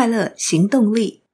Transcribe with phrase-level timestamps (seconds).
[0.00, 1.24] 快乐行动力。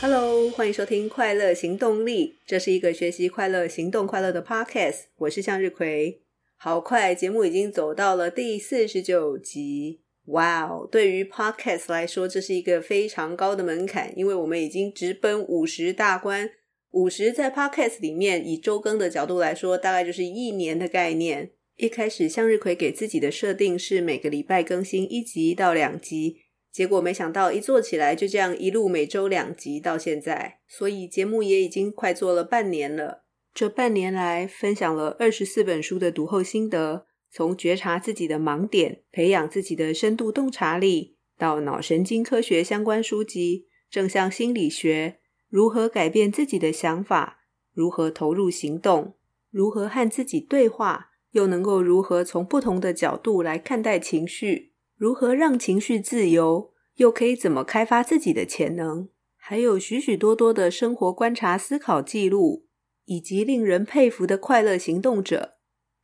[0.00, 5.06] Hello，欢迎收听《快乐行动力》，这是一个学习快乐、行动快乐的 Podcast。
[5.16, 6.22] 我是向日葵。
[6.56, 10.02] 好快，节目已经走到了第四十九集。
[10.26, 10.88] 哇哦！
[10.88, 16.50] 对于 Podcast 来说，这是一个非常高的门槛，因为我们已经直奔五十大关。
[16.90, 21.52] 五十在 Podcast 里面，以周更的角度来说，大概就是一年的概念。
[21.76, 26.38] 一开始向日葵给自己的设定是每个礼拜更新一集到两集，
[26.72, 33.24] 结果没想到一做起来就这样一路每周两集到现在，所以节目也已经快做了半年了。
[33.52, 37.06] 这半年来，分享了二十四本书的读后心得。
[37.28, 45.18] 从觉察自己的盲点，培养自己的深度洞察力，到脑神经科学相关书籍、正向心理学，
[45.56, 47.38] 如何改变自己的想法，
[47.72, 49.14] 如何投入行动，
[49.50, 62.66] 如何和自己对话，又能够如何从不同的角度来看待情绪，如何让情绪自由，又可以怎么开发自己的潜能，还有许许多多的生活观察、思考记录，
[63.06, 65.54] 以及令人佩服的快乐行动者。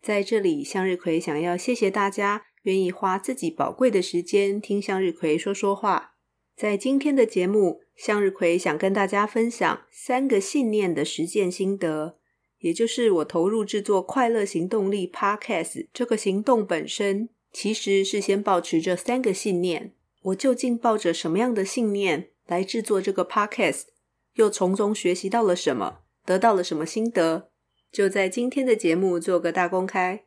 [0.00, 6.11] 在这里，向日葵想要谢谢大家愿意花自己宝贵的时间听向日葵说说话。
[6.56, 12.16] 在今天的节目，向日葵想跟大家分享三个信念的实践心得，
[12.60, 19.92] 也就是我投入制作快乐行动力 Podcast 这个行动本身，其实是先抱持着三个信念。
[20.22, 23.86] 我究竟抱着什么样的信念来制作这个 Podcast，
[24.34, 27.48] 又从中学习到了什么，得到了什么心得？
[27.90, 30.24] 就在今天的节目做个大公开，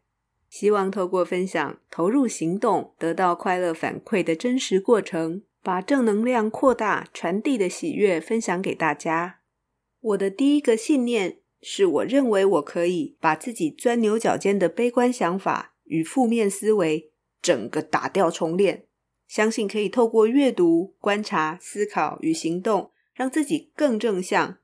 [0.49, 9.39] 希望透过分享投入行动得到快乐反馈的真实过程，把正能量扩大传递的喜悦分享给大家。
[9.99, 18.85] 我的第一个信念是我认为我可以把自己钻牛角尖的悲观想法与负面思维整个打掉重练，
[19.27, 24.59] 相信可以透过阅读、观察、思考与行动，让自己更正向。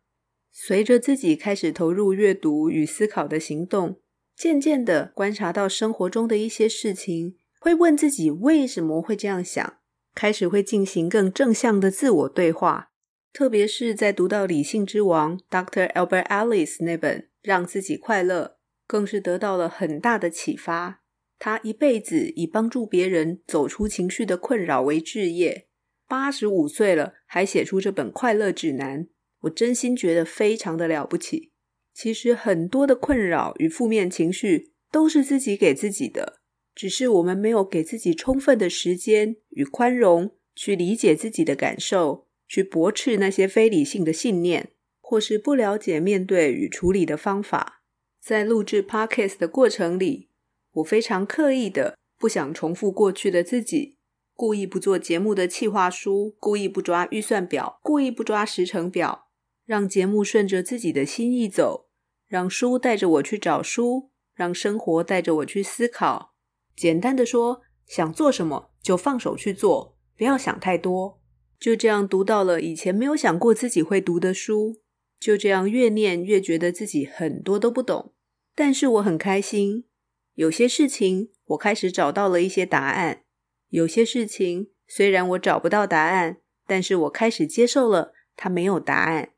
[0.51, 3.99] 随着自己开始投入阅读与思考的行动，
[4.35, 9.79] 渐渐的观察到生活中的一些事情，会问自己为什么会这样想，
[10.13, 12.89] 开始会进行更正向的自我对话。
[13.33, 15.91] 特别是在读到理性之王 Dr.
[15.93, 18.43] Albert Ellis 那本《让自己快乐》，
[18.85, 21.01] 更是得到了很大的启发。
[21.39, 25.67] 他一辈子以帮助别人走出情绪的困扰为置业，
[26.07, 29.07] 八十五岁了还写出这本快乐指南。
[29.43, 31.51] 我真心觉得非常的了不起。
[31.93, 36.40] 其实很多的困扰与负面情绪都是自己给自己的，
[36.73, 47.83] 只是我们没有给自己充分的时间与宽容，去理解自己的感受，去驳斥那些非理性的信念，或是不了解面对与处理的方法。
[48.21, 50.29] 在录制 Podcast 的过程里，
[50.73, 53.97] 我非常刻意的不想重复过去的自己。
[54.33, 59.27] 故意不做节目的企划书，故意不抓预算表，故意不抓时程表。
[59.65, 61.87] 让节目顺着自己的心意走，
[62.27, 66.30] 让书带着我去找书，让生活带着我去思考。
[66.75, 71.19] 简单的说，想做什么就放手去做，不要想太多。
[71.59, 74.81] 就这样读到了以前没有想过自己会读的书，
[75.19, 78.13] 就这样越念越觉得自己很多都不懂。
[78.55, 79.85] 但是我很开心，
[80.33, 83.23] 有些事情我开始找到了一些答案，
[83.69, 89.33] 有些事情虽然我找不到答案，但是我开始接受了它没有答案。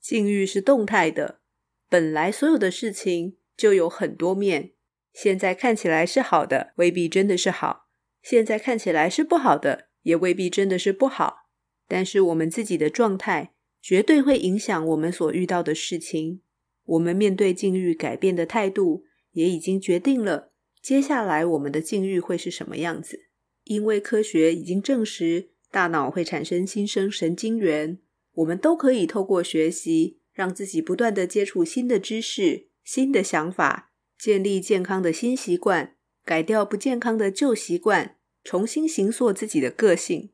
[0.00, 1.40] 境遇是动态的，
[1.88, 4.72] 本来所有的事情就有很多面。
[5.14, 7.86] 现在看起来是好的，未必真的是好；
[8.20, 11.48] 现在看起来是不好的，也未必真的是不好。
[11.86, 16.40] 但是我们自己的状态绝对会影响我们所遇到的事情。
[16.84, 20.50] 我们面对境遇改变的态度，也已经决定了
[20.82, 23.26] 接下来我们的境遇会是什么样子。
[23.62, 27.98] 因为科学已经证实，大脑会产生新生神经元。
[28.34, 35.94] 我们都可以透过学习，让自己不断地接触新的知识、新的想法，建立健康的新习惯，
[36.24, 40.30] 改掉不健康的旧习惯，重新形塑自己的个性。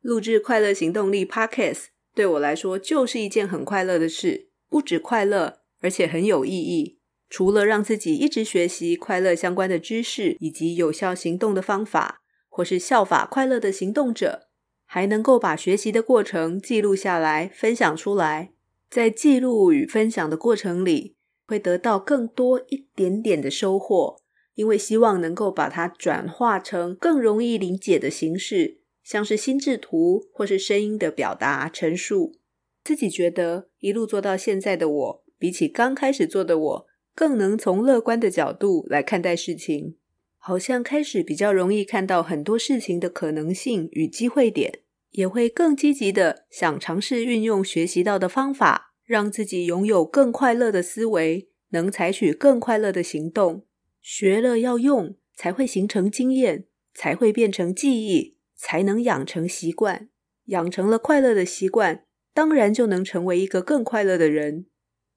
[0.00, 6.98] 录制快乐行动力 Podcast 对我来说就是一件很快乐的事，不止快乐，而且很有意义。
[7.28, 14.44] 除了让自己一直学习快乐相关的知识以及有效行动的方法，或是效法快乐的行动者。
[14.88, 18.52] 还能够把学习的过程记录下来，分享出来。
[18.88, 21.15] 在记录与分享的过程里，
[21.46, 24.20] 会得到更多一点点的收获，
[24.54, 32.32] 因为希望能够把它转化成更容易理解的形式，像是心智图或是声音的表达陈述。
[32.82, 39.96] 自己觉得一路做到现在的我，比起刚开始做的我，更能从乐观的角度来看待事情，
[40.38, 53.64] 好像开始比较容易看到很多事情的可能性与机会点，也会更积极的想尝试运用学习到的方法，让自己拥有更快乐的思维，能采取更快乐的行动。
[54.02, 60.08] 学了要用，才会形成经验，才会变成记忆，才能养成习惯。
[60.46, 62.04] 养成了快乐的习惯，
[62.34, 64.66] 当然就能成为一个更快乐的人。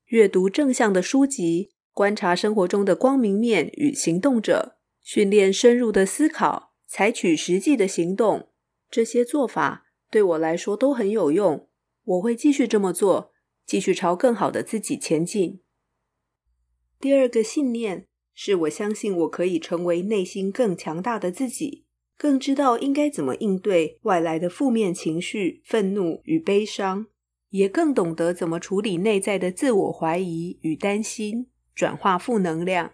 [0.06, 8.50] 阅读正向的书籍，观察生活中的光明面与行动者，训练深入的思考，采取实际的行动，
[8.90, 11.68] 这些做法对我来说都很有用。
[12.04, 13.29] 我会继续这么做，
[13.70, 15.60] 继续朝更好的自己前进。
[17.00, 21.86] 第二个信念是我相信我可以成为内心更强大的自己。
[22.18, 27.06] 更知道应该怎么应对外来的负面情绪、愤怒与悲伤，
[27.50, 31.46] 也更懂得怎么处理内在的自我怀疑与担心，
[31.76, 32.94] 转化负能量。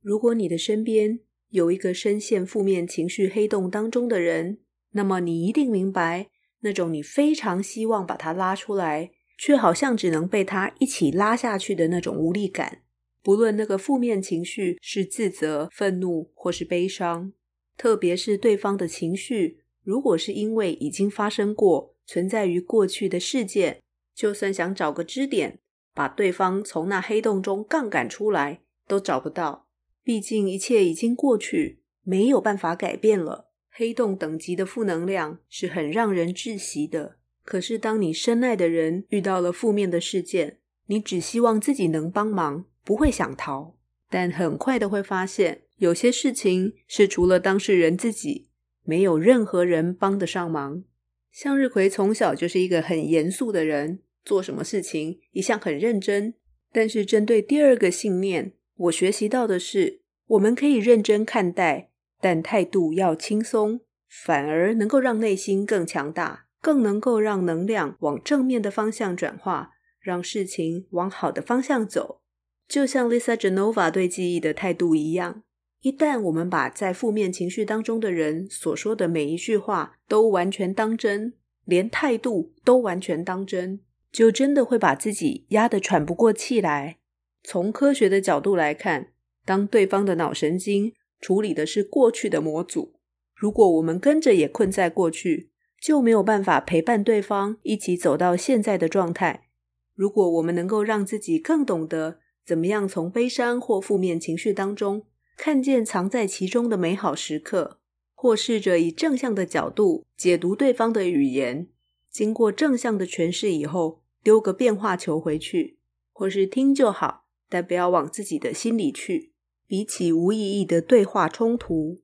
[0.00, 1.20] 如果你的身边
[1.50, 4.60] 有一个深陷负面情绪黑洞当中的人，
[4.92, 6.30] 那么你一定明白
[6.60, 12.82] 那种你非常希望把他拉出来，却好像只能被他一起拉下去的那种无力感。
[13.22, 17.32] 不论那个负面情绪是自责、愤怒或是悲伤。
[17.76, 23.82] 特别是对方的情绪，如果是因为已经发生过、存在于过去的事件，
[24.14, 25.58] 就算想找个支点，
[25.92, 29.66] 把对方从那黑洞中杠杆出来，都找不到。
[30.02, 33.50] 毕竟一切已经过去，没有办法改变了。
[33.68, 37.16] 黑洞等级的负能量是很让人窒息的。
[37.46, 43.76] 可是当你深爱的人遇到了负面的事件，你只希望自己能帮忙，不会想逃，
[44.10, 45.62] 但很快的会发现。
[45.76, 48.48] 有些事情是除了当事人自己，
[48.82, 50.82] 没有任何人帮得上忙。
[51.30, 56.34] 向日葵从小就是一个很严肃的人，做什么事情一向很认真。
[56.72, 61.90] 但是针对第二个信念，我学习到的是，我们可以认真看待，
[62.20, 72.22] 但态度要轻松，反而能够让内心更强大，更能够让能量往正面的方向转化，让事情往好的方向走。
[72.66, 75.44] 就像 Lisa Genova 对记忆的态度一样。
[75.82, 81.34] 一旦我们把在负面情绪当中的人所说的每一句话都完全当真，
[81.64, 83.78] 连态度都完全当真，
[84.10, 86.98] 就真的会把自己压得喘不过气来。
[87.44, 89.12] 从科学的角度来看，
[89.44, 92.96] 当对方的脑神经处理的是过去的模组，
[93.36, 95.50] 如果我们跟着也困在过去，
[95.86, 99.46] 就没有办法陪伴对方一起走到现在的状态。
[99.94, 105.04] 如果我们能够让自己更懂得怎么样从悲伤或负面情绪当中，
[105.36, 107.78] 看见藏在其中的美好时刻，
[108.16, 111.68] 或试着以正向的角度解读对方的语言，
[112.10, 115.78] 经过正向的诠释以后，丢个变化球回去，
[116.12, 119.30] 或是听就好，但不要往自己的心里去。
[119.68, 122.00] 比起无意义的对话冲突，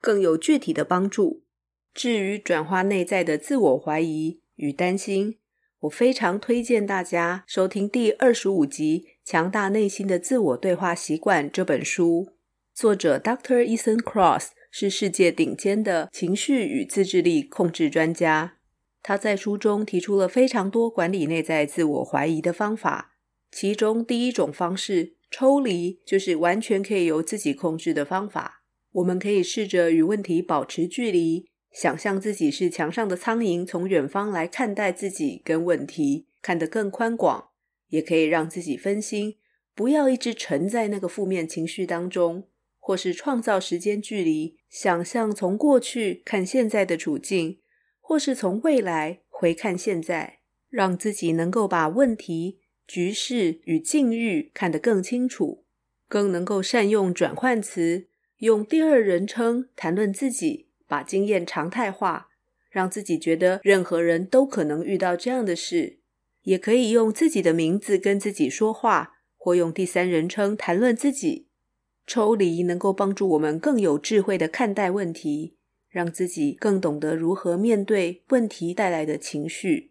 [0.00, 1.42] 更有具体的帮助。
[1.96, 5.38] 至于转化内在的自我怀疑与担心，
[5.80, 12.28] 我非常推荐大家收听第二十五集《强大内心的自我对话习惯》这本书。
[12.74, 13.64] 作者 Dr.
[13.64, 18.58] Ethan Cross 是世界顶尖的情绪与自制力控制专家。
[19.02, 23.16] 他在书中提出了非常多管理内在自我怀疑的方法。
[23.50, 28.64] 其中第一种方式抽离，就是完全可以由自己控制的方法。
[28.92, 37.50] 我们可以试着与问题保持距离，想象自己是墙上的苍蝇，从远方来看待自己跟问题，看得更宽广。
[37.88, 39.36] 也可以让自己分心，
[39.74, 42.48] 不要一直沉在那个负面情绪当中。
[42.78, 47.58] 或是创造时间距离，想象从过去看现在的处境，
[48.00, 50.38] 或是从未来回看现在，
[50.70, 55.66] 让自己能够把问题、局势与境遇看得更清楚，
[56.08, 62.28] 更能够善用转换词，用第二人称谈论自己，把经验常态化，
[62.70, 65.98] 让自己觉得任何人都可能遇到这样的事，
[66.42, 71.48] 也可以用自己的名字跟自己说话，或用第三人称谈论自己。
[72.06, 75.56] 抽离能够帮助我们更有智慧的看待问题，
[75.88, 79.90] 让自己更懂得如何面对问题带来的情绪。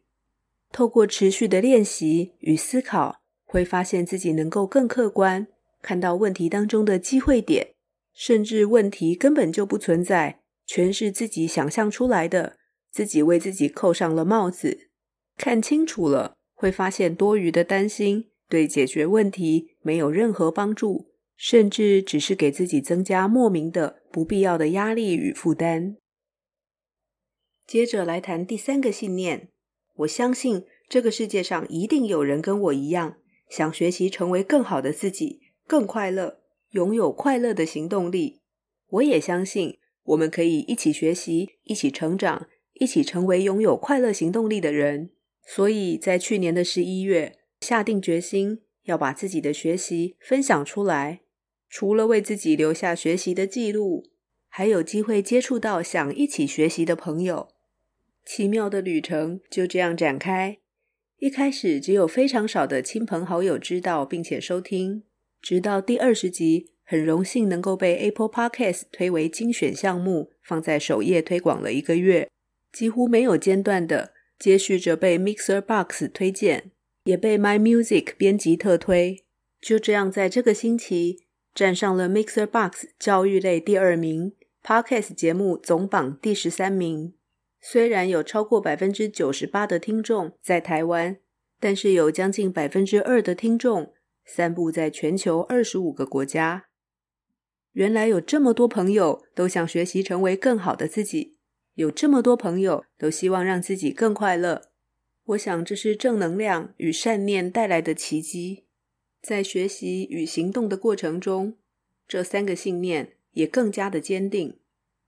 [0.71, 5.47] 透过持续的练习与思考，会发现自己能够更客观
[5.81, 7.73] 看到问题当中的机会点，
[8.13, 12.57] 甚至问题根本就不存在，全是自己想象出来的，
[12.91, 14.89] 自己为自己扣上了帽子。
[15.37, 21.11] 看清楚了，会发现多余的担心对解决问题没有任何帮助。
[21.37, 25.97] 甚至只是给自己增加莫名的不必要的压力与负担。
[27.67, 29.49] 接着来谈第三个信念：
[29.95, 33.17] 我相信这个世界上一定有人跟我一样，
[33.49, 38.39] 想学习成为更好的自己，更快乐，拥有快乐的行动力。
[38.87, 45.09] 我也相信，我们可以一起学习，一起成长，一起成为拥有快乐行动力的人。
[45.47, 51.21] 所以在去年的十一月，下定决心要把自己的学习分享出来。
[51.69, 54.05] 除了为自己留下学习的记录，
[54.47, 57.49] 还有机会接触到想一起学习的朋友。
[58.23, 60.59] 奇妙的旅程就这样展开。
[61.17, 65.03] 一开始只有非常少的亲朋好友知道并且收听，
[65.41, 72.29] 直到第二十集，很荣幸能够被 Apple Podcast 推为精选项目，放在首页推广了一个月，
[72.71, 76.71] 几乎没有间断的接续着被 Mixer Box 推荐，
[77.05, 79.23] 也被 My Music 编辑特推，
[79.59, 81.25] 就这样在这个星期
[81.55, 87.15] 站上了 Mixer Box 教育类第二名，Podcast 节目总榜第十三名。
[87.59, 91.17] 虽然有超过百分之九十八的听众在台湾，
[91.59, 96.64] 但是有将近百分之二的听众散布在全球二十五个国家。
[97.75, 101.35] 原来有这么多朋友都想学习成为更好的自己，
[101.73, 104.69] 有这么多朋友都希望让自己更快乐。
[105.25, 108.63] 我想这是正能量与善念带来的奇迹。
[109.21, 111.57] 在学习与行动的过程中，
[112.07, 114.57] 这三个信念也更加的坚定。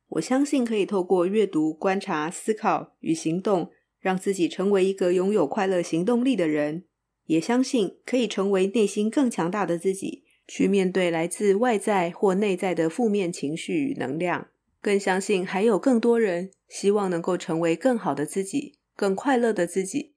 [0.09, 3.71] 我相信可以透过阅读、观察、思考与行动，
[4.01, 6.83] 让自己成为一个拥有快乐行动力的人。
[7.27, 14.47] 也相信可以成为内心更强大的自己，去面对来自外在或内在的负面情绪与能量。
[14.81, 20.13] 更相信还有更多人希望能够成为更好的自己，更快乐的自己。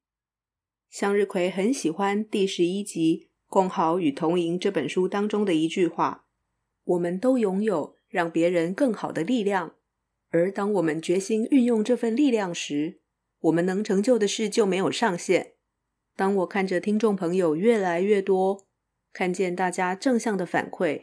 [0.89, 6.25] 向日葵很喜欢第十一集《共好与同赢》这本书当中的一句话
[6.85, 9.75] ：“我们都拥有让别人更好的力量。”
[10.31, 13.01] 而当我们决心运用这份力量时，
[13.41, 15.55] 我们能成就的事就没有上限。
[16.15, 18.67] 当我看着听众朋友越来越多，
[19.13, 21.03] 看见大家正向的反馈，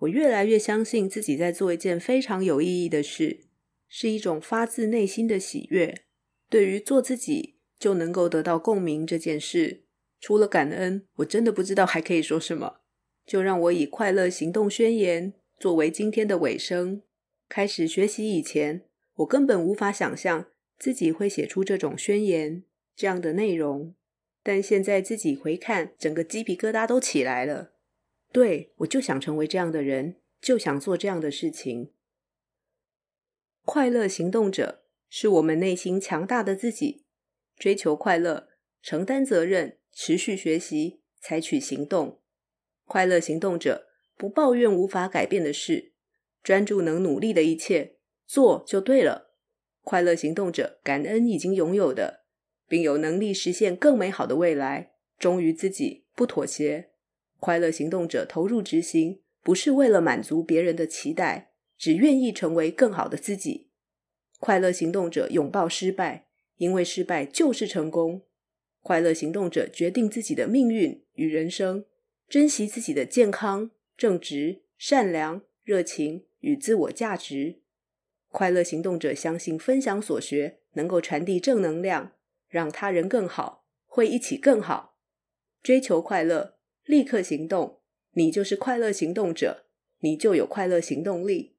[0.00, 3.46] 我越来越相信自己在做一件非常有意义的事，
[3.88, 6.04] 是一种发自内心的喜悦。
[6.50, 9.84] 对于做自己就能够得到共鸣这件事，
[10.20, 12.80] 除了感恩，我真的不知道还可以说什么。
[13.26, 17.02] 就让我以快乐行动宣言作为今天的尾声。
[17.48, 18.82] 开始学习以前，
[19.16, 20.46] 我根本无法想象
[20.78, 23.94] 自己会写出这种宣言这样的内容。
[24.44, 27.72] 但现在自己回看，整个鸡皮疙瘩都起来了。
[28.30, 31.92] 对，我就想成为这样的人，就想做这样的事情。
[33.64, 37.06] 快乐行动者是我们内心强大的自己，
[37.56, 38.48] 追求快乐，
[38.82, 42.20] 承担责任，持续学习，采取行动。
[42.84, 45.92] 快乐行动者不抱怨无法改变的事。
[46.42, 47.96] 专注能努力的一切，
[48.26, 49.30] 做就对了。
[49.80, 52.23] 快乐行动者感恩已经拥有的，
[52.68, 54.92] 并有能力实现更美好的未来。
[55.18, 56.90] 忠于自己，不妥协。
[57.38, 63.68] 快乐行动者投入执行，不是为了满足别人的期待，只愿意成为更好的自己。
[64.38, 68.22] 快乐行动者拥抱失败，因为失败就是成功。
[68.82, 71.84] 快乐行动者决定自己的命运与人生，
[72.28, 76.26] 珍惜自己的健康、正直、善良、热情。
[76.44, 77.60] 与自我价值，
[78.28, 82.12] 快乐行动者相信分享所学能够传递正能量，
[82.54, 84.96] 让他人更好，会一起更好。
[85.60, 87.80] 追求快乐，立刻行动，
[88.12, 89.64] 你就是快乐行动者，
[89.98, 91.56] 你就有快乐行动力。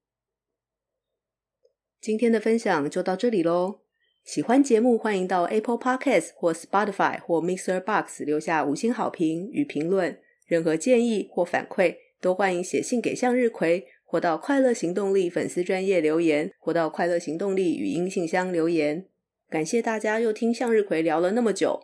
[2.00, 3.82] 今天的分享就到这里喽。
[4.24, 10.18] 喜欢节目，欢迎到 Apple Podcast 或 Spotify 或 Mixer Box 留下五星好评与评论。
[10.48, 13.86] 任何建议或反馈，都欢迎写信给向日葵。
[14.06, 19.10] 或到快乐行动力粉丝专业留言，或到快乐行动力语音信箱留言。
[19.50, 21.80] 感谢大家又听向日葵聊了那么久，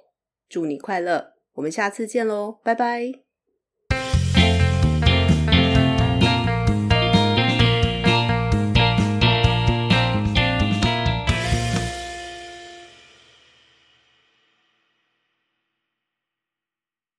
[0.50, 3.31] 祝你快乐，我们下次见喽，拜拜。